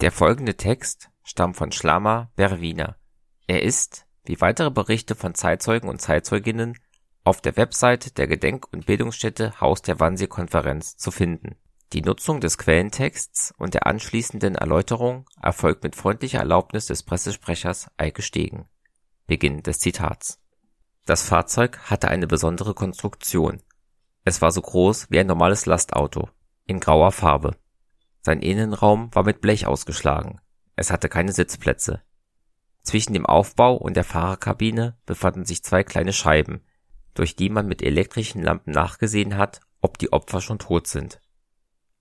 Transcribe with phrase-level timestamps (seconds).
[0.00, 2.96] Der folgende Text stammt von Schlama Berwina.
[3.48, 6.78] Er ist, wie weitere Berichte von Zeitzeugen und Zeitzeuginnen,
[7.24, 11.56] auf der Website der Gedenk und Bildungsstätte Haus der Wannsee-Konferenz zu finden.
[11.92, 18.22] Die Nutzung des Quellentexts und der anschließenden Erläuterung erfolgt mit freundlicher Erlaubnis des Pressesprechers Eike
[18.22, 18.68] Stegen.
[19.26, 20.40] Beginn des Zitats.
[21.06, 23.62] Das Fahrzeug hatte eine besondere Konstruktion.
[24.24, 26.28] Es war so groß wie ein normales Lastauto,
[26.66, 27.56] in grauer Farbe.
[28.22, 30.40] Sein Innenraum war mit Blech ausgeschlagen.
[30.76, 32.02] Es hatte keine Sitzplätze.
[32.82, 36.62] Zwischen dem Aufbau und der Fahrerkabine befanden sich zwei kleine Scheiben,
[37.14, 41.20] durch die man mit elektrischen Lampen nachgesehen hat, ob die Opfer schon tot sind.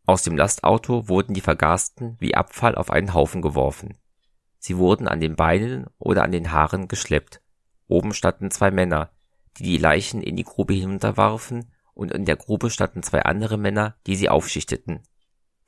[0.06, 3.98] Aus dem Lastauto wurden die Vergasten wie Abfall auf einen Haufen geworfen.
[4.60, 7.42] Sie wurden an den Beinen oder an den Haaren geschleppt.
[7.88, 9.12] Oben standen zwei Männer,
[9.58, 13.96] die die Leichen in die Grube hinunterwarfen, und in der Grube standen zwei andere Männer,
[14.06, 15.02] die sie aufschichteten.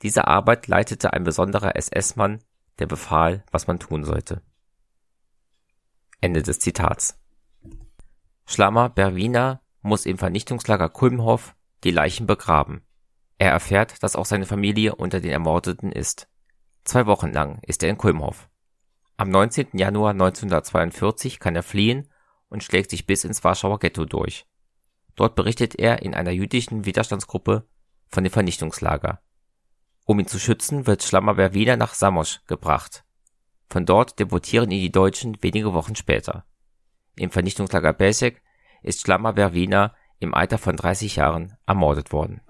[0.02, 2.40] Diese Arbeit leitete ein besonderer SS-Mann,
[2.80, 4.42] der befahl, was man tun sollte.
[6.22, 7.20] Ende des Zitats.
[8.46, 12.82] Schlammer Berwina muss im Vernichtungslager Kulmhof die Leichen begraben.
[13.38, 16.28] Er erfährt, dass auch seine Familie unter den Ermordeten ist.
[16.84, 18.50] Zwei Wochen lang ist er in Kulmhof.
[19.18, 19.70] Am 19.
[19.74, 22.10] Januar 1942 kann er fliehen
[22.50, 24.46] und schlägt sich bis ins Warschauer Ghetto durch.
[25.16, 27.68] Dort berichtet er in einer jüdischen Widerstandsgruppe
[28.08, 29.22] von dem Vernichtungslager.
[30.10, 33.04] Um ihn zu schützen, wird Schlammerberg wieder nach Samos gebracht.
[33.70, 36.46] Von dort deportieren ihn die Deutschen wenige Wochen später.
[37.16, 38.42] Im Vernichtungslager Besek
[38.82, 42.42] ist Schlammerberg Wiener im Alter von 30 Jahren ermordet worden.